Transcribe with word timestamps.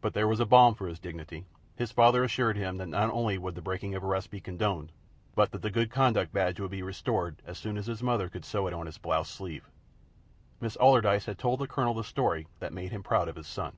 But 0.00 0.14
there 0.14 0.28
was 0.28 0.38
balm 0.44 0.76
for 0.76 0.86
his 0.86 1.00
dignity. 1.00 1.44
His 1.74 1.90
father 1.90 2.22
assured 2.22 2.56
him 2.56 2.76
that 2.76 2.86
not 2.86 3.10
only 3.10 3.38
would 3.38 3.56
the 3.56 3.60
breaking 3.60 3.96
of 3.96 4.04
arrest 4.04 4.30
be 4.30 4.40
condoned, 4.40 4.92
but 5.34 5.50
that 5.50 5.62
the 5.62 5.70
good 5.72 5.90
conduct 5.90 6.32
badge 6.32 6.60
would 6.60 6.70
be 6.70 6.80
restored 6.82 7.42
as 7.44 7.58
soon 7.58 7.76
as 7.76 7.86
his 7.88 8.00
mother 8.00 8.28
could 8.28 8.44
sew 8.44 8.68
it 8.68 8.72
on 8.72 8.86
his 8.86 8.98
blouse 8.98 9.28
sleeve. 9.28 9.68
Miss 10.60 10.76
Allardyce 10.76 11.24
had 11.26 11.40
told 11.40 11.58
the 11.58 11.66
Colonel 11.66 11.98
a 11.98 12.04
story 12.04 12.46
that 12.60 12.72
made 12.72 12.92
him 12.92 13.02
proud 13.02 13.26
of 13.28 13.34
his 13.34 13.48
son. 13.48 13.76